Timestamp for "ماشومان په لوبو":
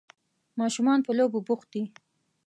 0.59-1.39